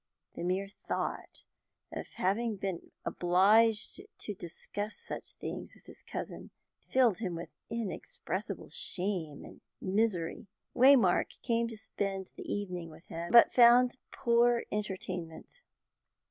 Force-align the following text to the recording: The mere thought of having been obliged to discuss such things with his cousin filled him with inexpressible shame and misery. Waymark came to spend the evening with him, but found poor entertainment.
The 0.33 0.41
mere 0.43 0.67
thought 0.67 1.43
of 1.93 2.07
having 2.13 2.57
been 2.57 2.91
obliged 3.05 4.01
to 4.21 4.33
discuss 4.33 4.95
such 4.95 5.33
things 5.33 5.75
with 5.75 5.85
his 5.85 6.01
cousin 6.01 6.49
filled 6.87 7.19
him 7.19 7.35
with 7.35 7.51
inexpressible 7.69 8.69
shame 8.69 9.45
and 9.45 9.61
misery. 9.79 10.47
Waymark 10.75 11.39
came 11.43 11.67
to 11.67 11.77
spend 11.77 12.31
the 12.35 12.51
evening 12.51 12.89
with 12.89 13.05
him, 13.09 13.31
but 13.31 13.53
found 13.53 13.97
poor 14.11 14.63
entertainment. 14.71 15.61